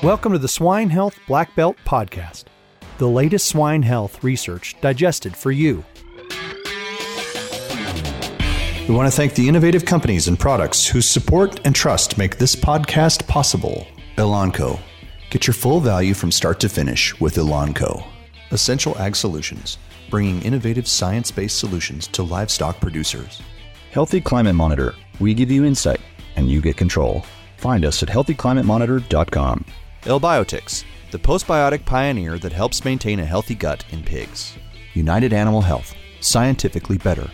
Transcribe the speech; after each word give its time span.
Welcome 0.00 0.30
to 0.30 0.38
the 0.38 0.46
Swine 0.46 0.90
Health 0.90 1.18
Black 1.26 1.56
Belt 1.56 1.76
Podcast, 1.84 2.44
the 2.98 3.08
latest 3.08 3.46
swine 3.48 3.82
health 3.82 4.22
research 4.22 4.76
digested 4.80 5.36
for 5.36 5.50
you. 5.50 5.84
We 8.88 8.94
want 8.94 9.10
to 9.10 9.16
thank 9.16 9.34
the 9.34 9.48
innovative 9.48 9.84
companies 9.84 10.28
and 10.28 10.38
products 10.38 10.86
whose 10.86 11.08
support 11.08 11.60
and 11.66 11.74
trust 11.74 12.16
make 12.16 12.38
this 12.38 12.54
podcast 12.54 13.26
possible. 13.26 13.88
Elanco. 14.18 14.78
Get 15.30 15.48
your 15.48 15.54
full 15.54 15.80
value 15.80 16.14
from 16.14 16.30
start 16.30 16.60
to 16.60 16.68
finish 16.68 17.18
with 17.18 17.34
Elanco. 17.34 18.06
Essential 18.52 18.96
Ag 18.98 19.16
Solutions, 19.16 19.78
bringing 20.10 20.40
innovative 20.42 20.86
science 20.86 21.32
based 21.32 21.58
solutions 21.58 22.06
to 22.08 22.22
livestock 22.22 22.80
producers. 22.80 23.42
Healthy 23.90 24.20
Climate 24.20 24.54
Monitor. 24.54 24.94
We 25.18 25.34
give 25.34 25.50
you 25.50 25.64
insight 25.64 26.00
and 26.36 26.48
you 26.48 26.60
get 26.60 26.76
control. 26.76 27.24
Find 27.56 27.84
us 27.84 28.00
at 28.04 28.08
healthyclimatemonitor.com. 28.08 29.64
L-Biotics, 30.08 30.84
the 31.10 31.18
postbiotic 31.18 31.84
pioneer 31.84 32.38
that 32.38 32.50
helps 32.50 32.82
maintain 32.82 33.20
a 33.20 33.26
healthy 33.26 33.54
gut 33.54 33.84
in 33.90 34.02
pigs. 34.02 34.56
United 34.94 35.34
Animal 35.34 35.60
Health, 35.60 35.94
scientifically 36.20 36.96
better. 36.96 37.30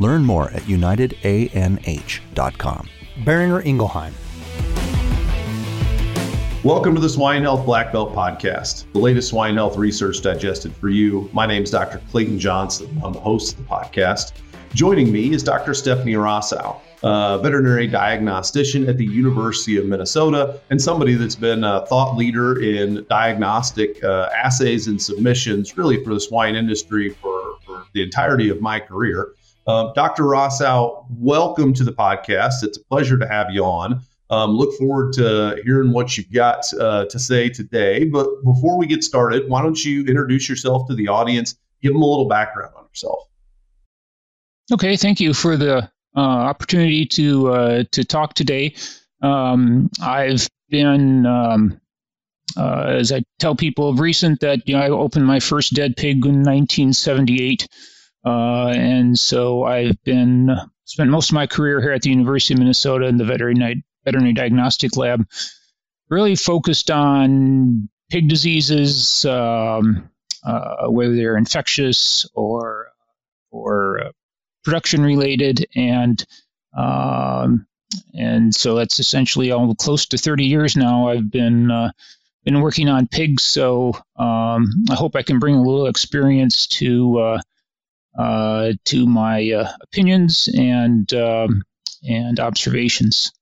Learn 0.00 0.24
more 0.24 0.50
at 0.50 0.62
unitedanh.com. 0.62 2.88
Boehringer 3.24 3.64
Ingelheim. 3.64 4.12
Welcome 6.64 6.96
to 6.96 7.00
the 7.00 7.08
Swine 7.08 7.42
Health 7.42 7.64
Black 7.64 7.92
Belt 7.92 8.12
Podcast, 8.12 8.92
the 8.92 8.98
latest 8.98 9.28
swine 9.28 9.54
health 9.54 9.76
research 9.76 10.20
digested 10.20 10.74
for 10.74 10.88
you. 10.88 11.30
My 11.32 11.46
name 11.46 11.62
is 11.62 11.70
Dr. 11.70 12.02
Clayton 12.10 12.40
Johnson. 12.40 12.88
I'm 13.04 13.12
the 13.12 13.20
host 13.20 13.52
of 13.52 13.58
the 13.58 13.72
podcast. 13.72 14.32
Joining 14.74 15.12
me 15.12 15.32
is 15.32 15.44
Dr. 15.44 15.74
Stephanie 15.74 16.14
Rossow, 16.14 16.80
a 17.06 17.38
veterinary 17.38 17.86
diagnostician 17.86 18.88
at 18.88 18.96
the 18.96 19.04
University 19.04 19.76
of 19.76 19.86
Minnesota 19.86 20.60
and 20.70 20.82
somebody 20.82 21.14
that's 21.14 21.36
been 21.36 21.62
a 21.62 21.86
thought 21.86 22.16
leader 22.16 22.60
in 22.60 23.06
diagnostic 23.08 24.02
uh, 24.02 24.28
assays 24.34 24.88
and 24.88 25.00
submissions, 25.00 25.76
really 25.76 26.02
for 26.02 26.12
the 26.12 26.20
swine 26.20 26.56
industry 26.56 27.10
for, 27.10 27.58
for 27.64 27.84
the 27.94 28.02
entirety 28.02 28.48
of 28.48 28.60
my 28.60 28.80
career. 28.80 29.34
Uh, 29.68 29.92
Dr. 29.92 30.24
Rossow, 30.24 31.06
welcome 31.10 31.72
to 31.74 31.84
the 31.84 31.92
podcast. 31.92 32.64
It's 32.64 32.76
a 32.76 32.84
pleasure 32.86 33.16
to 33.18 33.28
have 33.28 33.50
you 33.50 33.64
on. 33.64 34.00
Um, 34.30 34.56
look 34.56 34.76
forward 34.76 35.12
to 35.12 35.62
hearing 35.64 35.92
what 35.92 36.18
you've 36.18 36.32
got 36.32 36.64
uh, 36.74 37.04
to 37.04 37.18
say 37.20 37.48
today. 37.48 38.04
But 38.04 38.42
before 38.44 38.76
we 38.76 38.88
get 38.88 39.04
started, 39.04 39.48
why 39.48 39.62
don't 39.62 39.84
you 39.84 40.00
introduce 40.06 40.48
yourself 40.48 40.88
to 40.88 40.96
the 40.96 41.06
audience? 41.06 41.54
Give 41.82 41.92
them 41.92 42.02
a 42.02 42.06
little 42.06 42.26
background 42.26 42.72
on 42.76 42.84
yourself. 42.84 43.28
Okay, 44.72 44.96
thank 44.96 45.20
you 45.20 45.32
for 45.32 45.56
the 45.56 45.88
opportunity 46.20 47.06
to 47.06 47.48
uh, 47.48 47.84
to 47.92 48.04
talk 48.04 48.34
today. 48.34 48.74
Um, 49.22 49.90
I've 50.00 50.48
been, 50.68 51.26
um, 51.26 51.80
uh, 52.56 52.84
as 52.88 53.12
I 53.12 53.22
tell 53.38 53.54
people 53.54 53.88
of 53.88 54.00
recent, 54.00 54.40
that 54.40 54.68
you 54.68 54.76
know 54.76 54.82
I 54.82 54.90
opened 54.90 55.26
my 55.26 55.40
first 55.40 55.74
dead 55.74 55.96
pig 55.96 56.24
in 56.24 56.42
1978. 56.42 57.68
Uh, 58.24 58.68
and 58.68 59.18
so 59.18 59.62
I've 59.64 60.02
been 60.02 60.50
spent 60.84 61.10
most 61.10 61.30
of 61.30 61.34
my 61.34 61.46
career 61.46 61.80
here 61.80 61.92
at 61.92 62.02
the 62.02 62.10
University 62.10 62.54
of 62.54 62.60
Minnesota 62.60 63.06
in 63.06 63.18
the 63.18 63.24
veterinary 63.24 63.84
veterinary 64.04 64.32
diagnostic 64.32 64.96
lab, 64.96 65.26
really 66.08 66.36
focused 66.36 66.90
on 66.90 67.88
pig 68.10 68.28
diseases, 68.28 69.24
um, 69.24 70.10
uh, 70.44 70.86
whether 70.88 71.14
they're 71.14 71.36
infectious 71.36 72.26
or 72.34 72.88
or 73.50 74.00
uh, 74.00 74.10
production 74.66 75.02
related, 75.02 75.64
and 75.76 76.26
um, 76.76 77.66
and 78.12 78.52
so 78.52 78.74
that's 78.74 78.98
essentially 78.98 79.52
all 79.52 79.74
close 79.76 80.06
to 80.06 80.18
30 80.18 80.44
years 80.44 80.76
now. 80.76 81.08
I've 81.08 81.30
been 81.30 81.70
uh, 81.70 81.92
been 82.44 82.60
working 82.60 82.88
on 82.88 83.06
pigs, 83.06 83.44
so 83.44 83.94
um, 84.16 84.84
I 84.90 84.94
hope 84.94 85.14
I 85.14 85.22
can 85.22 85.38
bring 85.38 85.54
a 85.54 85.62
little 85.62 85.86
experience 85.86 86.66
to 86.78 87.18
uh, 87.18 87.40
uh, 88.18 88.72
to 88.86 89.06
my 89.06 89.50
uh, 89.52 89.72
opinions 89.82 90.48
and 90.52 91.10
um, 91.14 91.62
and 92.02 92.40
observations. 92.40 93.32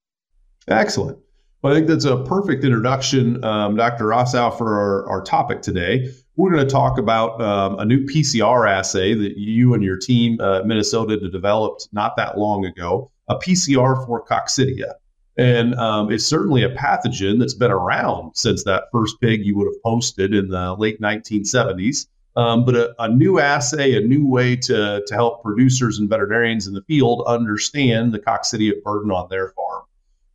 Excellent. 0.69 1.19
Well, 1.63 1.73
I 1.73 1.77
think 1.77 1.89
that's 1.89 2.05
a 2.05 2.23
perfect 2.25 2.65
introduction, 2.65 3.43
um, 3.43 3.77
Dr. 3.77 4.05
Rossow, 4.05 4.51
for 4.57 4.79
our, 4.79 5.09
our, 5.09 5.23
topic 5.23 5.63
today. 5.63 6.11
We're 6.37 6.53
going 6.53 6.67
to 6.67 6.73
talk 6.73 6.99
about 6.99 7.41
um, 7.41 7.79
a 7.79 7.85
new 7.85 8.05
PCR 8.05 8.69
assay 8.69 9.15
that 9.15 9.39
you 9.39 9.75
and 9.75 9.83
your 9.83 9.97
team, 9.97 10.41
uh, 10.41 10.63
Minnesota, 10.65 11.17
developed 11.31 11.89
not 11.93 12.17
that 12.17 12.39
long 12.39 12.65
ago, 12.65 13.11
a 13.29 13.37
PCR 13.37 14.05
for 14.07 14.25
coccidia. 14.25 14.95
And 15.37 15.75
um, 15.77 16.13
it's 16.13 16.27
certainly 16.27 16.63
a 16.63 16.75
pathogen 16.75 17.39
that's 17.39 17.55
been 17.55 17.71
around 17.71 18.37
since 18.37 18.65
that 18.65 18.85
first 18.93 19.21
pig 19.21 19.45
you 19.45 19.57
would 19.57 19.67
have 19.67 19.83
posted 19.83 20.35
in 20.35 20.49
the 20.49 20.75
late 20.75 21.01
1970s 21.01 22.07
um, 22.37 22.65
but 22.65 22.75
a, 22.75 22.95
a, 22.99 23.09
new 23.09 23.39
assay, 23.39 23.97
a 23.97 24.01
new 24.01 24.27
way 24.27 24.57
to, 24.57 25.03
to 25.07 25.15
help 25.15 25.43
producers 25.43 25.99
and 25.99 26.09
veterinarians 26.09 26.67
in 26.67 26.75
the 26.75 26.83
field 26.83 27.23
understand 27.27 28.13
the 28.13 28.19
coccidia 28.19 28.83
burden 28.83 29.11
on 29.11 29.29
their 29.29 29.51
farm. 29.51 29.85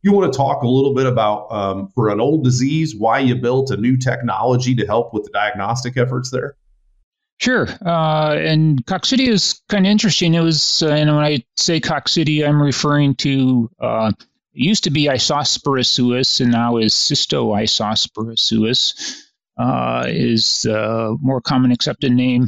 You 0.02 0.12
want 0.12 0.32
to 0.32 0.36
talk 0.36 0.62
a 0.62 0.68
little 0.68 0.94
bit 0.94 1.06
about, 1.06 1.52
um, 1.52 1.88
for 1.94 2.08
an 2.08 2.20
old 2.20 2.44
disease, 2.44 2.94
why 2.96 3.18
you 3.18 3.34
built 3.34 3.70
a 3.70 3.76
new 3.76 3.96
technology 3.96 4.74
to 4.76 4.86
help 4.86 5.12
with 5.12 5.24
the 5.24 5.30
diagnostic 5.30 5.96
efforts 5.96 6.30
there? 6.30 6.56
Sure. 7.38 7.68
Uh, 7.84 8.34
and 8.34 8.84
coccidia 8.86 9.28
is 9.28 9.62
kind 9.68 9.86
of 9.86 9.90
interesting. 9.90 10.34
It 10.34 10.40
was, 10.40 10.82
uh, 10.82 10.88
and 10.88 11.14
when 11.14 11.24
I 11.24 11.44
say 11.56 11.80
coccidia, 11.80 12.46
I'm 12.48 12.62
referring 12.62 13.14
to, 13.16 13.70
uh, 13.80 14.12
it 14.54 14.62
used 14.62 14.84
to 14.84 14.90
be 14.90 15.06
Isospora 15.06 15.86
suis 15.86 16.40
and 16.40 16.50
now 16.50 16.76
is 16.76 16.92
Cystoisospora 16.94 18.38
suis 18.38 19.26
uh, 19.58 20.04
is 20.08 20.64
a 20.64 21.14
more 21.20 21.40
common 21.40 21.70
accepted 21.72 22.12
name 22.12 22.46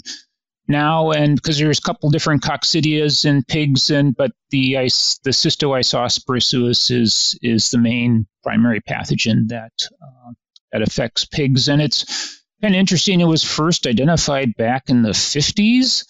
now, 0.68 1.10
and 1.10 1.34
because 1.36 1.58
there's 1.58 1.78
a 1.78 1.82
couple 1.82 2.10
different 2.10 2.42
coccidias 2.42 3.24
in 3.24 3.42
pigs, 3.44 3.90
and 3.90 4.16
but 4.16 4.32
the 4.50 4.78
ice, 4.78 5.18
the 5.24 5.30
Cystoisospora 5.30 6.42
suis 6.42 6.90
is 6.90 7.38
is 7.42 7.70
the 7.70 7.78
main 7.78 8.26
primary 8.42 8.80
pathogen 8.80 9.48
that 9.48 9.72
uh, 10.02 10.32
that 10.72 10.82
affects 10.82 11.24
pigs, 11.24 11.68
and 11.68 11.82
it's 11.82 12.40
kind 12.60 12.74
of 12.74 12.78
interesting. 12.78 13.20
It 13.20 13.26
was 13.26 13.42
first 13.42 13.86
identified 13.86 14.54
back 14.56 14.88
in 14.88 15.02
the 15.02 15.10
50s. 15.10 16.04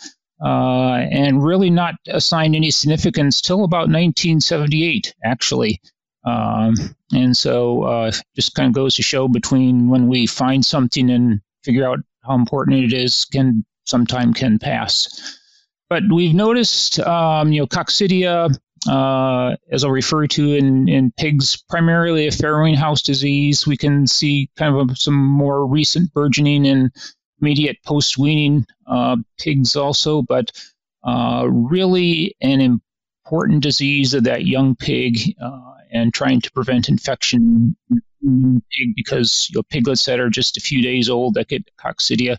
Uh, 0.45 1.07
and 1.13 1.45
really 1.45 1.71
not 1.71 1.95
assigned 2.09 2.57
any 2.57 2.69
significance 2.69 3.41
till 3.41 3.63
about 3.63 3.89
1978, 3.89 5.15
actually. 5.23 5.81
Um, 6.25 6.75
and 7.13 7.37
so 7.37 7.83
uh, 7.85 8.13
just 8.35 8.55
kind 8.55 8.67
of 8.67 8.75
goes 8.75 8.97
to 8.97 9.03
show 9.03 9.29
between 9.29 9.89
when 9.89 10.09
we 10.09 10.27
find 10.27 10.67
something 10.67 11.11
and 11.11 11.41
figure 11.63 11.89
out 11.89 12.01
how 12.25 12.35
important 12.35 12.85
it 12.85 12.93
is 12.93 13.25
can 13.27 13.65
sometime 13.85 14.35
can 14.35 14.59
pass. 14.59 15.39
But 15.89 16.05
we've 16.11 16.35
noticed, 16.35 16.99
um, 17.01 17.53
you 17.53 17.61
know, 17.61 17.67
coccidia, 17.67 18.57
uh, 18.89 19.57
as 19.71 19.85
I'll 19.85 19.91
refer 19.91 20.27
to 20.27 20.55
in, 20.55 20.89
in 20.89 21.13
pigs, 21.13 21.63
primarily 21.69 22.27
a 22.27 22.31
farrowing 22.31 22.77
house 22.77 23.03
disease. 23.03 23.67
We 23.67 23.77
can 23.77 24.07
see 24.07 24.51
kind 24.57 24.75
of 24.75 24.91
a, 24.91 24.97
some 24.97 25.15
more 25.15 25.67
recent 25.67 26.13
burgeoning 26.15 26.65
in 26.65 26.91
immediate 27.41 27.77
post 27.85 28.19
weaning 28.19 28.65
uh, 28.87 29.17
pigs 29.39 29.77
also, 29.77 30.23
but 30.23 30.51
uh, 31.05 31.47
really 31.49 32.37
an 32.41 32.81
important 33.25 33.63
disease 33.63 34.15
of 34.15 34.25
that 34.25 34.47
young 34.47 34.77
pig 34.77 35.37
uh, 35.43 35.75
and 35.93 36.15
trying 36.15 36.41
to 36.41 36.51
prevent 36.53 36.89
infection 36.89 37.77
in 38.23 38.63
pig 38.71 38.95
because 38.95 39.49
you 39.51 39.59
know, 39.59 39.63
piglets 39.65 40.07
that 40.07 40.21
are 40.21 40.31
just 40.31 40.57
a 40.57 40.61
few 40.61 40.83
days 40.83 41.09
old 41.09 41.35
that 41.35 41.49
get 41.49 41.69
coccidia 41.77 42.37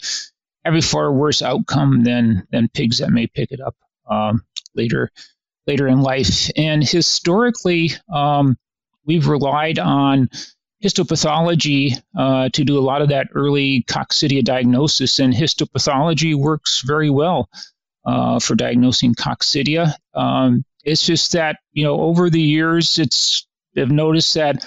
a 0.66 0.82
far 0.82 1.12
worse 1.12 1.42
outcome 1.42 2.04
than 2.04 2.48
than 2.52 2.70
pigs 2.70 3.00
that 3.00 3.10
may 3.10 3.28
pick 3.28 3.52
it 3.52 3.60
up 3.62 3.76
um, 4.10 4.44
later 4.76 5.12
later 5.68 5.88
in 5.88 6.02
life. 6.02 6.50
And 6.58 6.84
historically, 6.84 7.92
um, 8.14 8.58
we've 9.06 9.28
relied 9.28 9.80
on 9.80 10.30
histopathology 10.84 12.02
uh, 12.18 12.50
to 12.50 12.64
do 12.66 12.78
a 12.78 12.82
lot 12.82 13.02
of 13.02 13.10
that 13.10 13.28
early 13.34 13.84
coccidia 13.84 14.44
diagnosis, 14.44 15.20
and 15.20 15.34
histopathology 15.34 16.36
works 16.36 16.82
very 16.86 17.10
well 17.10 17.50
uh, 18.06 18.40
for 18.40 18.56
diagnosing 18.56 19.16
coccidia. 19.16 19.94
Um, 20.14 20.66
it's 20.84 21.06
just 21.06 21.32
that 21.34 21.58
you 21.72 21.84
know 21.84 22.00
over 22.02 22.30
the 22.30 22.42
years, 22.42 23.00
it's 23.00 23.48
they've 23.76 23.90
noticed 23.90 24.34
that 24.34 24.66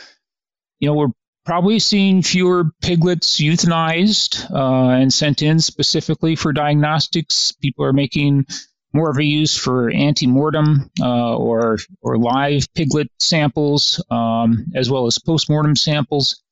you 0.80 0.88
know 0.88 0.94
we're 0.94 1.12
probably 1.46 1.78
seeing 1.78 2.22
fewer 2.22 2.64
piglets 2.82 3.40
euthanized 3.40 4.50
uh, 4.50 4.90
and 4.90 5.12
sent 5.12 5.42
in 5.42 5.60
specifically 5.60 6.36
for 6.36 6.52
diagnostics. 6.52 7.52
People 7.52 7.84
are 7.84 7.92
making 7.92 8.46
more 8.92 9.10
of 9.10 9.18
a 9.18 9.24
use 9.24 9.56
for 9.56 9.90
ante-mortem 9.90 10.90
uh, 11.00 11.36
or 11.36 11.78
or 12.02 12.18
live 12.18 12.66
piglet 12.74 13.10
samples 13.20 14.02
um, 14.10 14.66
as 14.74 14.90
well 14.90 15.06
as 15.06 15.18
post-mortem 15.18 15.76
samples, 15.76 16.42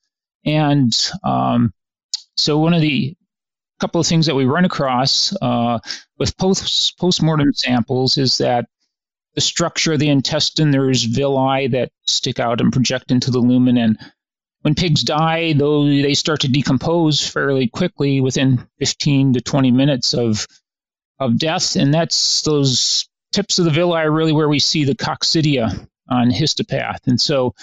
and 0.44 1.11
um, 1.25 1.73
so 2.37 2.58
one 2.58 2.75
of 2.75 2.81
the 2.81 3.17
couple 3.81 4.00
of 4.00 4.06
things 4.06 4.26
that 4.26 4.35
we 4.35 4.44
run 4.44 4.64
across 4.64 5.35
uh, 5.43 5.79
with 6.19 6.37
post 6.38 6.96
post-mortem 6.99 7.52
samples 7.52 8.17
is 8.17 8.38
that 8.38 8.67
the 9.35 9.41
structure 9.41 9.94
of 9.94 9.99
the 9.99 10.08
intestine, 10.08 10.70
there's 10.70 11.02
villi 11.05 11.67
that 11.67 11.91
stick 12.06 12.38
out 12.38 12.61
and 12.61 12.73
project 12.73 13.11
into 13.11 13.32
the 13.32 13.41
lumen. 13.41 13.76
And 13.76 13.99
when 14.64 14.75
pigs 14.75 15.02
die, 15.02 15.52
though 15.52 15.84
they 15.84 16.14
start 16.14 16.40
to 16.40 16.49
decompose 16.49 17.20
fairly 17.20 17.69
quickly 17.69 18.22
within 18.22 18.66
15 18.78 19.34
to 19.34 19.43
20 19.43 19.70
minutes 19.70 20.14
of 20.14 20.46
of 21.20 21.38
death, 21.38 21.76
and 21.76 21.93
that's 21.93 22.40
those 22.43 23.06
tips 23.32 23.58
of 23.58 23.66
the 23.66 23.70
villi 23.70 23.99
are 23.99 24.11
really 24.11 24.32
where 24.32 24.49
we 24.49 24.58
see 24.58 24.84
the 24.84 24.94
coccidia 24.94 25.87
on 26.08 26.31
histopath, 26.31 27.06
and 27.06 27.20
so 27.20 27.55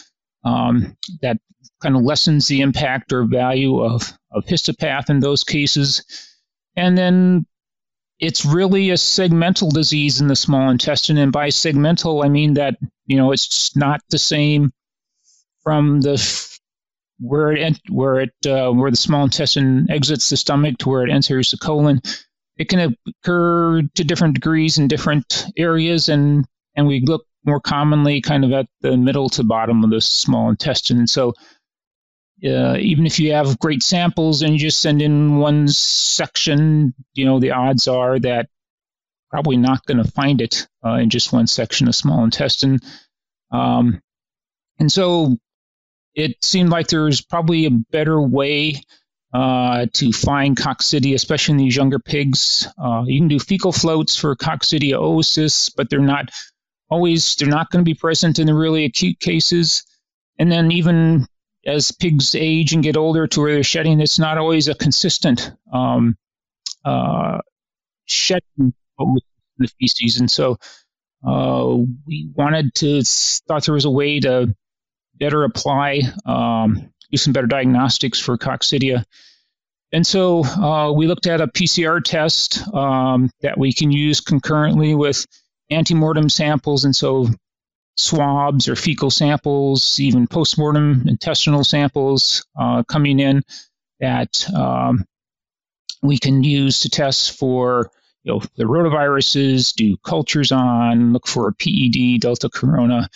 um, 0.43 0.95
that 1.23 1.37
kind 1.81 1.95
of 1.95 2.03
lessens 2.03 2.47
the 2.47 2.61
impact 2.61 3.11
or 3.11 3.23
value 3.23 3.83
of 3.83 4.13
of 4.31 4.45
histopath 4.45 5.09
in 5.09 5.19
those 5.19 5.43
cases, 5.43 6.03
and 6.75 6.95
then 6.95 7.47
it's 8.19 8.45
really 8.45 8.91
a 8.91 8.93
segmental 8.93 9.73
disease 9.73 10.21
in 10.21 10.27
the 10.27 10.35
small 10.35 10.69
intestine, 10.69 11.17
and 11.17 11.31
by 11.31 11.47
segmental 11.47 12.23
I 12.23 12.29
mean 12.29 12.53
that 12.53 12.77
you 13.07 13.17
know 13.17 13.31
it's 13.31 13.75
not 13.75 14.01
the 14.11 14.19
same 14.19 14.71
from 15.63 16.01
the 16.01 16.50
where 17.21 17.51
it 17.51 17.79
where 17.89 18.19
it 18.19 18.33
uh, 18.45 18.71
where 18.71 18.91
the 18.91 18.97
small 18.97 19.23
intestine 19.23 19.89
exits 19.89 20.29
the 20.29 20.37
stomach 20.37 20.77
to 20.79 20.89
where 20.89 21.05
it 21.05 21.11
enters 21.11 21.51
the 21.51 21.57
colon. 21.57 22.01
It 22.57 22.67
can 22.67 22.95
occur 23.07 23.83
to 23.95 24.03
different 24.03 24.35
degrees 24.35 24.77
in 24.77 24.87
different 24.87 25.45
areas, 25.55 26.09
and 26.09 26.45
and 26.75 26.87
we 26.87 27.01
look 27.01 27.25
more 27.45 27.59
commonly 27.59 28.21
kind 28.21 28.43
of 28.43 28.51
at 28.51 28.67
the 28.81 28.97
middle 28.97 29.29
to 29.29 29.43
bottom 29.43 29.83
of 29.83 29.89
the 29.89 30.01
small 30.01 30.49
intestine. 30.49 30.99
And 30.99 31.09
So 31.09 31.33
uh, 32.45 32.77
even 32.77 33.05
if 33.05 33.19
you 33.19 33.33
have 33.33 33.59
great 33.59 33.83
samples 33.83 34.41
and 34.41 34.53
you 34.53 34.59
just 34.59 34.81
send 34.81 35.01
in 35.01 35.37
one 35.37 35.67
section, 35.67 36.93
you 37.13 37.25
know 37.25 37.39
the 37.39 37.51
odds 37.51 37.87
are 37.87 38.19
that 38.19 38.49
probably 39.29 39.57
not 39.57 39.85
going 39.85 40.03
to 40.03 40.11
find 40.11 40.41
it 40.41 40.67
uh, 40.85 40.95
in 40.95 41.09
just 41.09 41.31
one 41.31 41.47
section 41.47 41.87
of 41.87 41.95
small 41.95 42.23
intestine. 42.23 42.79
Um, 43.51 44.01
and 44.79 44.91
so 44.91 45.37
it 46.15 46.43
seemed 46.43 46.69
like 46.69 46.87
there's 46.87 47.21
probably 47.21 47.65
a 47.65 47.71
better 47.71 48.21
way 48.21 48.81
uh, 49.33 49.85
to 49.93 50.11
find 50.11 50.57
coccidia, 50.57 51.15
especially 51.15 51.53
in 51.53 51.57
these 51.57 51.75
younger 51.75 51.99
pigs. 51.99 52.67
Uh, 52.77 53.03
you 53.05 53.19
can 53.19 53.29
do 53.29 53.39
fecal 53.39 53.71
floats 53.71 54.15
for 54.15 54.35
coccidia 54.35 54.99
oocysts, 54.99 55.71
but 55.75 55.89
they're 55.89 55.99
not 55.99 56.29
always 56.89 57.35
they're 57.35 57.47
not 57.47 57.69
going 57.69 57.83
to 57.83 57.89
be 57.89 57.95
present 57.95 58.39
in 58.39 58.47
the 58.47 58.53
really 58.53 58.83
acute 58.83 59.19
cases. 59.19 59.83
And 60.37 60.51
then 60.51 60.71
even 60.71 61.27
as 61.65 61.91
pigs 61.91 62.35
age 62.35 62.73
and 62.73 62.83
get 62.83 62.97
older 62.97 63.27
to 63.27 63.41
where 63.41 63.53
they're 63.53 63.63
shedding, 63.63 64.01
it's 64.01 64.19
not 64.19 64.37
always 64.37 64.67
a 64.67 64.75
consistent 64.75 65.51
um, 65.71 66.17
uh, 66.83 67.39
shedding 68.05 68.73
in 68.99 69.17
the 69.57 69.67
feces. 69.79 70.19
And 70.19 70.29
so 70.29 70.57
uh, 71.25 71.77
we 72.05 72.29
wanted 72.35 72.73
to 72.75 73.03
thought 73.47 73.65
there 73.65 73.75
was 73.75 73.85
a 73.85 73.91
way 73.91 74.19
to 74.19 74.53
better 75.21 75.43
apply, 75.43 76.01
um, 76.25 76.91
do 77.11 77.17
some 77.17 77.31
better 77.31 77.47
diagnostics 77.47 78.19
for 78.19 78.37
coccidia. 78.37 79.05
And 79.93 80.05
so 80.05 80.43
uh, 80.43 80.91
we 80.91 81.07
looked 81.07 81.27
at 81.27 81.41
a 81.41 81.47
PCR 81.47 82.03
test 82.03 82.67
um, 82.73 83.29
that 83.41 83.57
we 83.57 83.71
can 83.71 83.91
use 83.91 84.19
concurrently 84.19 84.95
with 84.95 85.25
antemortem 85.71 86.29
samples. 86.29 86.85
And 86.85 86.95
so 86.95 87.27
swabs 87.97 88.67
or 88.67 88.75
fecal 88.75 89.11
samples, 89.11 89.99
even 89.99 90.27
postmortem 90.27 91.05
intestinal 91.07 91.63
samples 91.63 92.45
uh, 92.59 92.83
coming 92.83 93.19
in 93.19 93.43
that 93.99 94.49
um, 94.55 95.05
we 96.01 96.17
can 96.17 96.43
use 96.43 96.79
to 96.79 96.89
test 96.89 97.37
for 97.37 97.91
you 98.23 98.33
know, 98.33 98.41
the 98.55 98.63
rotaviruses, 98.63 99.75
do 99.75 99.97
cultures 99.97 100.51
on, 100.51 101.13
look 101.13 101.27
for 101.27 101.47
a 101.47 101.53
PED, 101.53 102.21
Delta 102.21 102.49
Corona, 102.49 103.09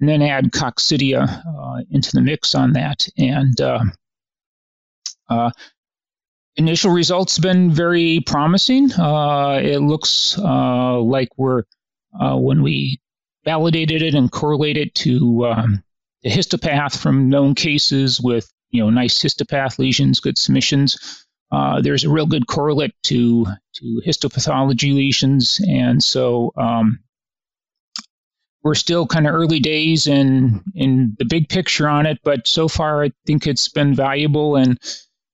and 0.00 0.08
then 0.08 0.22
add 0.22 0.52
coccidia 0.52 1.42
uh, 1.46 1.82
into 1.90 2.12
the 2.12 2.20
mix 2.20 2.54
on 2.54 2.72
that. 2.74 3.08
And 3.18 3.60
uh, 3.60 3.84
uh, 5.28 5.50
initial 6.56 6.92
results 6.92 7.36
have 7.36 7.42
been 7.42 7.70
very 7.70 8.20
promising. 8.20 8.92
Uh, 8.92 9.60
it 9.62 9.78
looks 9.78 10.38
uh, 10.38 10.98
like 11.00 11.28
we're 11.36 11.64
uh, 12.18 12.36
when 12.36 12.62
we 12.62 13.00
validated 13.44 14.02
it 14.02 14.14
and 14.14 14.30
correlated 14.30 14.94
to 14.94 15.46
um, 15.46 15.82
the 16.22 16.30
histopath 16.30 16.96
from 16.96 17.28
known 17.28 17.54
cases 17.54 18.20
with 18.20 18.50
you 18.70 18.82
know 18.82 18.90
nice 18.90 19.22
histopath 19.22 19.78
lesions, 19.78 20.20
good 20.20 20.38
submissions. 20.38 21.26
there's 21.82 22.04
a 22.04 22.10
real 22.10 22.26
good 22.26 22.46
correlate 22.46 22.94
to 23.02 23.46
to 23.74 24.02
histopathology 24.06 24.94
lesions, 24.94 25.60
and 25.66 26.02
so 26.02 26.52
um, 26.56 27.00
we're 28.68 28.74
still 28.74 29.06
kind 29.06 29.26
of 29.26 29.34
early 29.34 29.60
days 29.60 30.06
in 30.06 30.62
in 30.74 31.16
the 31.18 31.24
big 31.24 31.48
picture 31.48 31.88
on 31.88 32.04
it, 32.04 32.18
but 32.22 32.46
so 32.46 32.68
far 32.68 33.02
I 33.02 33.12
think 33.26 33.46
it's 33.46 33.70
been 33.70 33.94
valuable 33.94 34.56
and 34.56 34.78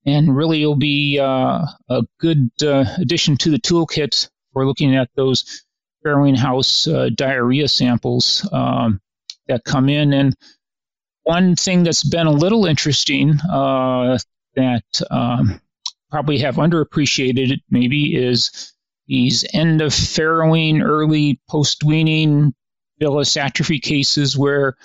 and 0.07 0.37
really 0.37 0.65
will 0.65 0.77
be 0.77 1.19
uh, 1.19 1.67
a 1.89 2.03
good 2.21 2.49
uh, 2.63 2.85
addition 2.97 3.37
to 3.39 3.51
the 3.51 3.59
toolkit 3.59 4.29
for 4.53 4.65
looking 4.65 4.95
at 4.95 5.11
those 5.17 5.65
farrowing 6.07 6.37
house 6.37 6.87
uh, 6.87 7.09
diarrhea 7.13 7.67
samples 7.67 8.49
um, 8.53 9.01
that 9.49 9.65
come 9.65 9.89
in. 9.89 10.13
And 10.13 10.37
one 11.25 11.57
thing 11.57 11.83
that's 11.83 12.09
been 12.09 12.29
a 12.29 12.33
little 12.33 12.67
interesting 12.67 13.41
uh, 13.51 14.17
that 14.55 14.85
um, 15.11 15.61
probably 16.09 16.39
have 16.39 16.55
underappreciated 16.55 17.63
maybe 17.69 18.15
is 18.15 18.73
these 19.09 19.45
end 19.53 19.83
of 19.83 19.91
farrowing, 19.91 20.85
early 20.85 21.41
post 21.49 21.83
weaning 21.83 22.55
villus 23.05 23.37
atrophy 23.37 23.79
cases 23.79 24.37
where 24.37 24.77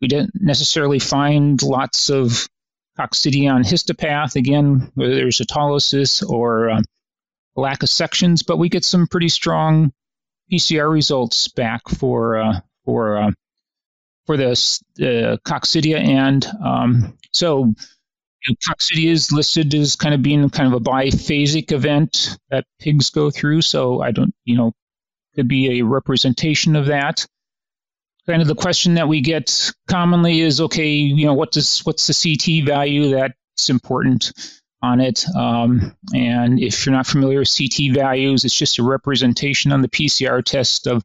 we 0.00 0.08
didn't 0.08 0.32
necessarily 0.40 0.98
find 0.98 1.62
lots 1.62 2.10
of 2.10 2.48
coccidia 2.98 3.52
on 3.52 3.64
histopath, 3.64 4.36
again, 4.36 4.90
whether 4.94 5.14
there's 5.14 5.38
autolysis 5.38 6.28
or 6.28 6.70
um, 6.70 6.84
lack 7.56 7.82
of 7.82 7.88
sections, 7.88 8.42
but 8.42 8.58
we 8.58 8.68
get 8.68 8.84
some 8.84 9.06
pretty 9.06 9.28
strong 9.28 9.92
PCR 10.52 10.92
results 10.92 11.48
back 11.48 11.88
for 11.88 12.36
uh, 12.36 12.60
for 12.84 13.16
uh, 13.18 13.30
for 14.26 14.36
the 14.36 14.50
uh, 14.50 15.36
coccidia, 15.46 15.98
and 15.98 16.46
um, 16.62 17.16
so 17.32 17.64
you 17.64 17.74
know, 18.48 18.56
coccidia 18.68 19.10
is 19.10 19.32
listed 19.32 19.74
as 19.74 19.96
kind 19.96 20.14
of 20.14 20.22
being 20.22 20.48
kind 20.50 20.72
of 20.72 20.74
a 20.74 20.84
biphasic 20.84 21.72
event 21.72 22.36
that 22.50 22.64
pigs 22.78 23.10
go 23.10 23.30
through. 23.30 23.62
So 23.62 24.02
I 24.02 24.10
don't, 24.10 24.34
you 24.44 24.56
know, 24.56 24.72
could 25.34 25.48
be 25.48 25.78
a 25.78 25.84
representation 25.84 26.76
of 26.76 26.86
that 26.86 27.26
kind 28.26 28.42
of 28.42 28.48
the 28.48 28.54
question 28.54 28.94
that 28.94 29.08
we 29.08 29.20
get 29.20 29.72
commonly 29.88 30.40
is 30.40 30.60
okay 30.60 30.92
you 30.92 31.26
know 31.26 31.34
what 31.34 31.52
does 31.52 31.80
what's 31.80 32.06
the 32.06 32.14
ct 32.14 32.66
value 32.66 33.10
that's 33.10 33.68
important 33.68 34.32
on 34.82 35.00
it? 35.00 35.24
Um, 35.34 35.96
and 36.14 36.60
if 36.60 36.84
you're 36.84 36.94
not 36.94 37.06
familiar 37.06 37.38
with 37.38 37.48
ct 37.48 37.94
values 37.94 38.44
it's 38.44 38.56
just 38.56 38.78
a 38.78 38.82
representation 38.82 39.72
on 39.72 39.82
the 39.82 39.88
pcr 39.88 40.44
test 40.44 40.86
of 40.86 41.02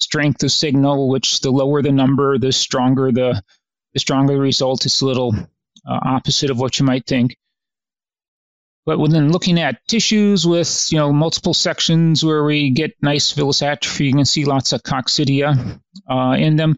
strength 0.00 0.42
of 0.42 0.50
signal 0.50 1.08
which 1.08 1.40
the 1.40 1.50
lower 1.50 1.80
the 1.82 1.92
number 1.92 2.38
the 2.38 2.52
stronger 2.52 3.12
the 3.12 3.42
the 3.94 4.00
stronger 4.00 4.34
the 4.34 4.40
result. 4.40 4.84
It's 4.84 5.00
a 5.00 5.06
little 5.06 5.34
uh, 5.34 5.98
opposite 6.02 6.50
of 6.50 6.58
what 6.58 6.78
you 6.78 6.84
might 6.84 7.06
think 7.06 7.36
but 8.86 8.98
when 8.98 9.32
looking 9.32 9.58
at 9.58 9.86
tissues 9.88 10.46
with 10.46 10.88
you 10.92 10.98
know 10.98 11.12
multiple 11.12 11.54
sections 11.54 12.24
where 12.24 12.44
we 12.44 12.70
get 12.70 12.92
nice 13.02 13.32
villus 13.32 13.62
atrophy, 13.62 14.06
you 14.06 14.12
can 14.12 14.24
see 14.24 14.44
lots 14.44 14.72
of 14.72 14.82
coccidia 14.82 15.80
uh, 16.10 16.36
in 16.38 16.56
them. 16.56 16.76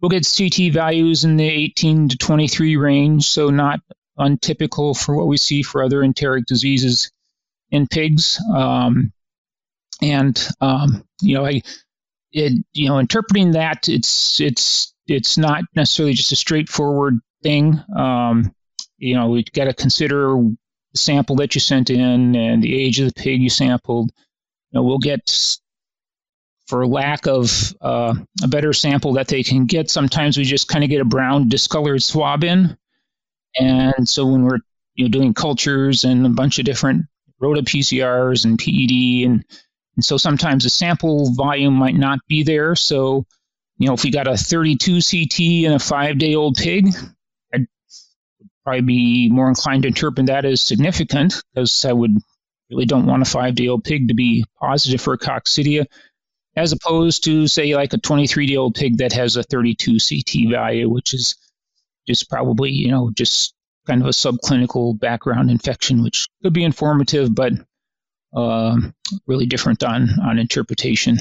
We'll 0.00 0.10
get 0.10 0.28
CT 0.30 0.72
values 0.72 1.24
in 1.24 1.36
the 1.36 1.48
18 1.48 2.10
to 2.10 2.18
23 2.18 2.76
range, 2.76 3.28
so 3.28 3.48
not 3.48 3.80
untypical 4.18 4.94
for 4.94 5.16
what 5.16 5.26
we 5.26 5.38
see 5.38 5.62
for 5.62 5.82
other 5.82 6.02
enteric 6.02 6.44
diseases 6.46 7.10
in 7.70 7.86
pigs. 7.86 8.40
Um, 8.54 9.12
and 10.02 10.48
um, 10.60 11.04
you 11.22 11.34
know, 11.34 11.46
I, 11.46 11.62
it, 12.32 12.52
you 12.74 12.88
know, 12.88 12.98
interpreting 12.98 13.52
that 13.52 13.88
it's 13.88 14.40
it's 14.40 14.92
it's 15.06 15.38
not 15.38 15.64
necessarily 15.74 16.14
just 16.14 16.32
a 16.32 16.36
straightforward 16.36 17.18
thing. 17.42 17.80
Um, 17.96 18.54
you 18.98 19.14
know, 19.14 19.28
we've 19.28 19.50
got 19.52 19.64
to 19.64 19.74
consider 19.74 20.36
sample 20.96 21.36
that 21.36 21.54
you 21.54 21.60
sent 21.60 21.90
in 21.90 22.34
and 22.34 22.62
the 22.62 22.74
age 22.74 23.00
of 23.00 23.06
the 23.06 23.14
pig 23.14 23.40
you 23.40 23.50
sampled. 23.50 24.12
You 24.70 24.78
know, 24.78 24.82
we'll 24.82 24.98
get, 24.98 25.58
for 26.66 26.86
lack 26.86 27.26
of 27.26 27.74
uh, 27.80 28.14
a 28.42 28.48
better 28.48 28.72
sample 28.72 29.14
that 29.14 29.28
they 29.28 29.42
can 29.42 29.66
get, 29.66 29.90
sometimes 29.90 30.36
we 30.36 30.44
just 30.44 30.68
kind 30.68 30.84
of 30.84 30.90
get 30.90 31.00
a 31.00 31.04
brown 31.04 31.48
discolored 31.48 32.02
swab 32.02 32.44
in. 32.44 32.76
And 33.58 34.08
so 34.08 34.26
when 34.26 34.42
we're 34.42 34.58
you 34.94 35.04
know 35.04 35.10
doing 35.10 35.34
cultures 35.34 36.04
and 36.04 36.26
a 36.26 36.30
bunch 36.30 36.58
of 36.58 36.64
different 36.64 37.06
rota 37.38 37.62
PCRs 37.62 38.44
and 38.44 38.58
PED 38.58 39.30
and 39.30 39.44
and 39.96 40.04
so 40.04 40.16
sometimes 40.18 40.64
the 40.64 40.70
sample 40.70 41.32
volume 41.32 41.74
might 41.74 41.94
not 41.94 42.20
be 42.28 42.42
there. 42.42 42.76
So, 42.76 43.26
you 43.78 43.88
know, 43.88 43.94
if 43.94 44.04
we 44.04 44.10
got 44.10 44.28
a 44.28 44.36
32 44.36 45.00
CT 45.00 45.40
in 45.40 45.72
a 45.72 45.78
five 45.78 46.18
day 46.18 46.34
old 46.34 46.56
pig, 46.56 46.94
probably 48.66 48.82
be 48.82 49.28
more 49.30 49.48
inclined 49.48 49.82
to 49.82 49.88
interpret 49.88 50.26
that 50.26 50.44
as 50.44 50.60
significant 50.60 51.40
because 51.54 51.84
I 51.84 51.92
would 51.92 52.18
really 52.68 52.84
don't 52.84 53.06
want 53.06 53.22
a 53.22 53.24
five 53.24 53.54
day 53.54 53.68
old 53.68 53.84
pig 53.84 54.08
to 54.08 54.14
be 54.14 54.44
positive 54.60 55.00
for 55.00 55.16
coccidia, 55.16 55.86
as 56.56 56.72
opposed 56.72 57.22
to, 57.24 57.46
say, 57.46 57.76
like 57.76 57.92
a 57.92 57.98
23 57.98 58.46
day 58.46 58.56
old 58.56 58.74
pig 58.74 58.98
that 58.98 59.12
has 59.12 59.36
a 59.36 59.44
32 59.44 59.98
CT 59.98 60.50
value, 60.50 60.88
which 60.88 61.14
is 61.14 61.36
just 62.08 62.28
probably, 62.28 62.72
you 62.72 62.90
know, 62.90 63.12
just 63.14 63.54
kind 63.86 64.02
of 64.02 64.08
a 64.08 64.10
subclinical 64.10 64.98
background 64.98 65.48
infection, 65.48 66.02
which 66.02 66.26
could 66.42 66.52
be 66.52 66.64
informative, 66.64 67.32
but 67.32 67.52
uh, 68.34 68.76
really 69.28 69.46
different 69.46 69.84
on 69.84 70.08
on 70.24 70.40
interpretation. 70.40 71.18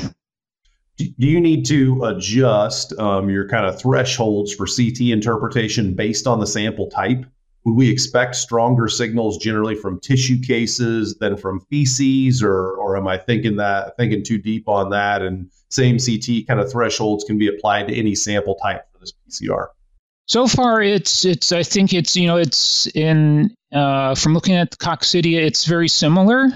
Do 0.97 1.05
you 1.17 1.39
need 1.39 1.65
to 1.67 2.05
adjust 2.05 2.97
um, 2.97 3.29
your 3.29 3.47
kind 3.49 3.67
of 3.67 3.79
thresholds 3.79 4.51
for 4.51 4.65
CT 4.65 5.11
interpretation 5.11 5.93
based 5.93 6.25
on 6.25 6.39
the 6.39 6.47
sample 6.47 6.89
type? 6.89 7.25
Would 7.65 7.75
we 7.75 7.89
expect 7.89 8.35
stronger 8.35 8.87
signals 8.87 9.37
generally 9.37 9.75
from 9.75 9.99
tissue 9.99 10.39
cases 10.39 11.17
than 11.19 11.35
from 11.35 11.61
feces, 11.61 12.43
or 12.43 12.71
or 12.77 12.95
am 12.95 13.07
I 13.07 13.17
thinking 13.17 13.57
that 13.57 13.97
thinking 13.97 14.23
too 14.23 14.37
deep 14.37 14.69
on 14.69 14.91
that? 14.91 15.23
And 15.23 15.49
same 15.69 15.97
CT 15.97 16.47
kind 16.47 16.59
of 16.59 16.71
thresholds 16.71 17.23
can 17.23 17.39
be 17.39 17.47
applied 17.47 17.87
to 17.87 17.95
any 17.95 18.13
sample 18.13 18.55
type 18.55 18.85
for 18.93 18.99
this 18.99 19.13
PCR. 19.27 19.67
So 20.27 20.47
far, 20.47 20.81
it's 20.81 21.25
it's. 21.25 21.51
I 21.51 21.63
think 21.63 21.93
it's 21.93 22.15
you 22.15 22.27
know 22.27 22.37
it's 22.37 22.87
in 22.87 23.55
uh, 23.73 24.13
from 24.13 24.33
looking 24.33 24.55
at 24.55 24.71
the 24.71 24.77
coccidia, 24.77 25.41
it's 25.41 25.65
very 25.65 25.87
similar, 25.87 26.47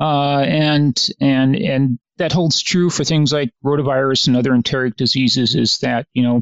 uh, 0.00 0.40
and 0.40 1.08
and 1.20 1.56
and 1.56 1.98
that 2.18 2.32
holds 2.32 2.62
true 2.62 2.88
for 2.88 3.04
things 3.04 3.32
like 3.32 3.50
rotavirus 3.64 4.28
and 4.28 4.36
other 4.36 4.54
enteric 4.54 4.96
diseases. 4.96 5.56
Is 5.56 5.78
that 5.78 6.06
you 6.14 6.22
know 6.22 6.40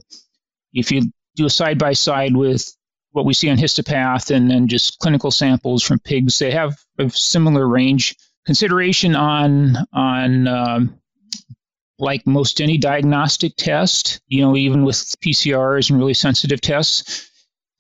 if 0.75 0.93
you 0.93 1.11
do 1.37 1.47
a 1.47 1.51
side 1.51 1.79
by 1.79 1.95
side 1.95 2.37
with 2.37 2.75
what 3.15 3.25
we 3.25 3.33
see 3.33 3.49
on 3.49 3.57
histopath 3.57 4.35
and 4.35 4.51
then 4.51 4.67
just 4.67 4.99
clinical 4.99 5.31
samples 5.31 5.85
from 5.85 6.01
pigs, 6.01 6.39
they 6.39 6.51
have 6.51 6.77
a 6.99 7.09
similar 7.11 7.67
range. 7.67 8.17
Consideration 8.45 9.15
on 9.15 9.77
on 9.93 10.49
um, 10.49 11.01
like 11.99 12.27
most 12.27 12.61
any 12.61 12.77
diagnostic 12.77 13.55
test, 13.57 14.21
you 14.27 14.43
know, 14.43 14.57
even 14.57 14.85
with 14.85 14.97
PCRs 14.97 15.91
and 15.91 15.99
really 15.99 16.13
sensitive 16.13 16.61
tests, 16.61 17.31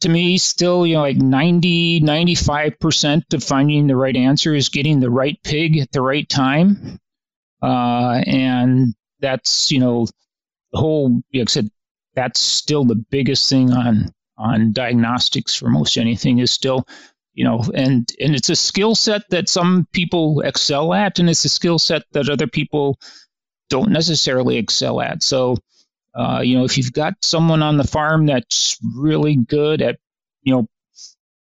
to 0.01 0.09
me, 0.09 0.39
still, 0.39 0.87
you 0.87 0.95
know, 0.95 1.01
like 1.01 1.17
90, 1.17 2.01
95% 2.01 3.35
of 3.35 3.43
finding 3.43 3.87
the 3.87 3.97
right 3.97 4.17
answer 4.17 4.55
is 4.55 4.69
getting 4.69 5.01
the 5.01 5.11
right 5.11 5.39
pig 5.43 5.79
at 5.79 5.91
the 5.91 6.01
right 6.01 6.29
time. 6.29 6.99
Uh, 7.61 8.23
and 8.27 8.95
that's, 9.21 9.73
you 9.73 9.81
know, 9.81 10.07
the 10.73 10.79
whole, 10.79 11.23
like 11.33 11.49
I 11.49 11.51
said, 11.51 11.71
that's 12.15 12.39
still 12.39 12.85
the 12.85 13.03
biggest 13.11 13.49
thing 13.49 13.73
on, 13.73 14.13
on 14.37 14.73
diagnostics 14.73 15.55
for 15.55 15.69
most 15.69 15.97
anything 15.97 16.39
is 16.39 16.51
still, 16.51 16.87
you 17.35 17.45
know, 17.45 17.65
and, 17.75 18.11
and 18.21 18.35
it's 18.35 18.51
a 18.51 18.57
skill 18.57 18.95
set 18.95 19.23
that 19.31 19.49
some 19.49 19.87
people 19.93 20.41
excel 20.41 20.93
at, 20.95 21.19
and 21.19 21.29
it's 21.31 21.45
a 21.45 21.49
skill 21.49 21.79
set 21.79 22.03
that 22.13 22.29
other 22.29 22.47
people 22.47 22.99
don't 23.71 23.91
necessarily 23.91 24.57
excel 24.57 25.01
at. 25.01 25.23
So, 25.23 25.57
uh, 26.15 26.41
you 26.45 26.59
know, 26.59 26.65
if 26.65 26.77
you've 26.79 26.93
got 26.93 27.15
someone 27.23 27.63
on 27.63 27.77
the 27.77 27.87
farm 27.87 28.27
that's 28.27 28.79
really 28.95 29.37
good 29.37 29.83
at, 29.83 29.99
you 30.43 30.55
know, 30.55 30.69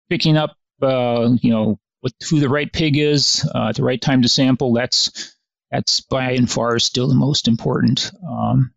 picking 0.09 0.37
up, 0.37 0.55
uh, 0.81 1.29
you 1.41 1.51
know, 1.51 1.79
what, 2.01 2.13
who 2.29 2.39
the 2.39 2.49
right 2.49 2.71
pig 2.71 2.97
is 2.97 3.49
uh, 3.55 3.69
at 3.69 3.75
the 3.75 3.83
right 3.83 4.01
time 4.01 4.21
to 4.21 4.29
sample, 4.29 4.73
that's 4.73 5.35
that's 5.71 6.01
by 6.01 6.31
and 6.31 6.51
far 6.51 6.77
still 6.79 7.07
the 7.07 7.15
most 7.15 7.47
important 7.47 8.11
um, 8.29 8.73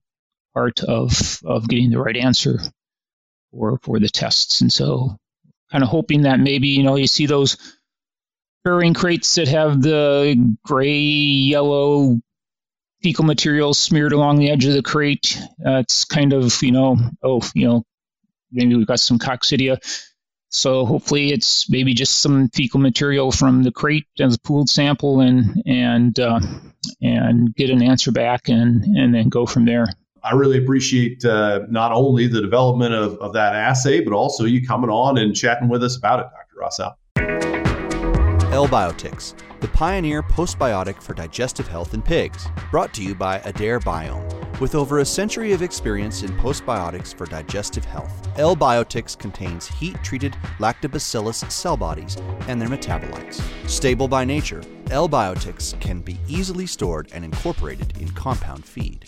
part 0.54 0.80
of 0.80 1.40
of 1.44 1.68
getting 1.68 1.90
the 1.90 2.00
right 2.00 2.16
answer 2.16 2.60
for 3.56 3.78
for 3.82 3.98
the 3.98 4.08
tests. 4.08 4.60
And 4.60 4.72
so, 4.72 5.16
kind 5.72 5.82
of 5.82 5.90
hoping 5.90 6.22
that 6.22 6.40
maybe 6.40 6.68
you 6.68 6.82
know 6.82 6.96
you 6.96 7.06
see 7.06 7.26
those 7.26 7.56
burying 8.64 8.94
crates 8.94 9.34
that 9.36 9.48
have 9.48 9.80
the 9.80 10.56
gray 10.64 10.98
yellow 10.98 12.20
fecal 13.02 13.24
material 13.24 13.74
smeared 13.74 14.12
along 14.12 14.38
the 14.38 14.50
edge 14.50 14.64
of 14.64 14.74
the 14.74 14.82
crate. 14.82 15.40
Uh, 15.64 15.78
it's 15.78 16.04
kind 16.04 16.32
of, 16.32 16.62
you 16.62 16.72
know, 16.72 16.96
oh, 17.22 17.40
you 17.54 17.66
know, 17.66 17.84
maybe 18.50 18.74
we've 18.74 18.86
got 18.86 18.98
some 18.98 19.18
coccidia. 19.18 19.78
So 20.48 20.84
hopefully 20.84 21.32
it's 21.32 21.68
maybe 21.70 21.94
just 21.94 22.20
some 22.20 22.48
fecal 22.48 22.80
material 22.80 23.30
from 23.30 23.62
the 23.62 23.72
crate 23.72 24.06
as 24.18 24.34
a 24.34 24.40
pooled 24.40 24.68
sample 24.68 25.20
and 25.20 25.62
and 25.66 26.18
uh, 26.18 26.40
and 27.02 27.54
get 27.54 27.70
an 27.70 27.82
answer 27.82 28.10
back 28.10 28.48
and 28.48 28.84
and 28.84 29.14
then 29.14 29.28
go 29.28 29.46
from 29.46 29.64
there. 29.64 29.86
I 30.22 30.34
really 30.34 30.58
appreciate 30.58 31.24
uh, 31.24 31.60
not 31.68 31.92
only 31.92 32.26
the 32.26 32.40
development 32.40 32.94
of, 32.94 33.16
of 33.18 33.32
that 33.34 33.54
assay, 33.54 34.00
but 34.00 34.12
also 34.12 34.44
you 34.44 34.66
coming 34.66 34.90
on 34.90 35.18
and 35.18 35.34
chatting 35.34 35.68
with 35.68 35.84
us 35.84 35.96
about 35.96 36.20
it, 36.20 36.26
Dr. 36.32 36.60
Rossow. 36.60 36.94
L-Biotics, 38.52 39.34
the 39.60 39.68
pioneer 39.68 40.22
postbiotic 40.22 41.02
for 41.02 41.12
digestive 41.12 41.68
health 41.68 41.92
in 41.92 42.00
pigs, 42.00 42.48
brought 42.70 42.94
to 42.94 43.02
you 43.02 43.14
by 43.14 43.38
Adare 43.40 43.80
Biome. 43.80 44.60
With 44.60 44.74
over 44.74 45.00
a 45.00 45.04
century 45.04 45.52
of 45.52 45.60
experience 45.60 46.22
in 46.22 46.30
postbiotics 46.38 47.14
for 47.14 47.26
digestive 47.26 47.84
health, 47.84 48.26
L-Biotics 48.38 49.18
contains 49.18 49.66
heat-treated 49.66 50.32
lactobacillus 50.58 51.50
cell 51.52 51.76
bodies 51.76 52.16
and 52.48 52.58
their 52.58 52.68
metabolites. 52.68 53.42
Stable 53.68 54.08
by 54.08 54.24
nature, 54.24 54.62
L-Biotics 54.90 55.78
can 55.78 56.00
be 56.00 56.18
easily 56.26 56.66
stored 56.66 57.10
and 57.12 57.24
incorporated 57.24 57.98
in 57.98 58.08
compound 58.12 58.64
feed. 58.64 59.04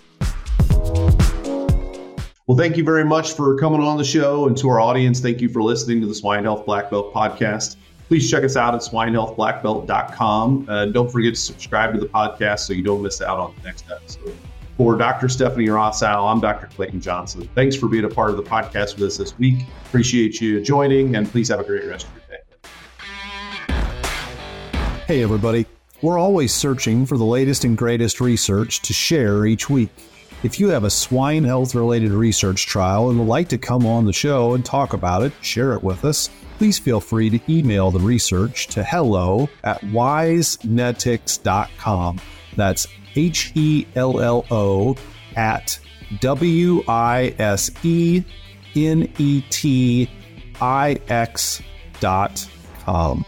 Well, 2.49 2.57
thank 2.57 2.79
you 2.79 2.85
very 2.85 3.05
much 3.05 3.35
for 3.35 3.57
coming 3.59 3.83
on 3.83 3.99
the 3.99 4.05
show. 4.05 4.47
And 4.47 4.57
to 4.57 4.71
our 4.71 4.81
audience, 4.81 5.21
thank 5.21 5.43
you 5.43 5.51
for 5.51 5.63
listening 5.63 6.01
to 6.01 6.07
the 6.07 6.15
Swine 6.15 6.45
Health 6.45 6.65
Black 6.65 6.91
Belt 6.91 7.13
podcast. 7.13 7.77
Please 8.09 8.31
check 8.31 8.43
us 8.43 8.57
out 8.57 8.75
at 8.75 8.81
swinehealthblackbelt.com. 8.81 10.67
Uh, 10.67 10.87
don't 10.87 11.13
forget 11.13 11.35
to 11.35 11.41
subscribe 11.41 11.93
to 11.93 12.01
the 12.01 12.07
podcast 12.07 12.61
so 12.61 12.73
you 12.73 12.83
don't 12.83 13.03
miss 13.03 13.21
out 13.21 13.39
on 13.39 13.55
the 13.55 13.63
next 13.65 13.85
episode. 13.91 14.35
For 14.79 14.97
Dr. 14.97 15.29
Stephanie 15.29 15.67
Rossow, 15.67 16.33
I'm 16.33 16.41
Dr. 16.41 16.69
Clayton 16.69 17.03
Johnson. 17.03 17.51
Thanks 17.55 17.77
for 17.77 17.87
being 17.87 18.05
a 18.05 18.09
part 18.09 18.31
of 18.31 18.39
the 18.39 18.43
podcast 18.43 18.95
with 18.95 19.09
us 19.09 19.19
this 19.19 19.37
week. 19.37 19.67
Appreciate 19.85 20.41
you 20.41 20.63
joining, 20.63 21.17
and 21.17 21.29
please 21.31 21.49
have 21.49 21.61
a 21.61 21.65
great 21.65 21.85
rest 21.85 22.07
of 22.07 22.13
your 22.15 22.23
day. 22.31 22.39
Hey, 25.07 25.23
everybody. 25.23 25.67
We're 26.01 26.19
always 26.19 26.55
searching 26.55 27.05
for 27.05 27.19
the 27.19 27.25
latest 27.25 27.65
and 27.65 27.77
greatest 27.77 28.23
research 28.23 28.81
to 28.83 28.93
share 28.95 29.45
each 29.45 29.69
week. 29.69 29.91
If 30.45 30.61
you 30.61 30.69
have 30.69 30.85
a 30.85 30.91
swine 30.91 31.43
health 31.43 31.75
related 31.75 32.13
research 32.13 32.67
trial 32.67 33.11
and 33.11 33.19
would 33.19 33.27
like 33.27 33.49
to 33.49 33.59
come 33.59 33.85
on 33.85 34.05
the 34.05 34.13
show 34.13 34.55
and 34.55 34.65
talk 34.65 34.93
about 34.93 35.25
it, 35.25 35.33
share 35.41 35.73
it 35.73 35.83
with 35.83 36.05
us, 36.05 36.31
please 36.59 36.79
feel 36.79 37.01
free 37.01 37.29
to 37.29 37.41
email 37.53 37.91
the 37.91 37.99
research 37.99 38.69
to 38.69 38.85
hello 38.85 39.49
at 39.65 39.81
wisenetix.com. 39.81 42.21
That's 42.55 42.87
H 43.17 43.51
E 43.57 43.85
L 43.97 44.21
L 44.21 44.47
O 44.53 44.95
at 45.35 45.77
W 46.21 46.85
I 46.87 47.35
S 47.41 47.73
E 47.83 48.23
N 48.77 49.13
E 49.19 49.43
T 49.51 50.09
I 50.61 51.01
X 51.09 51.61
dot 51.99 52.49
com. 52.85 53.25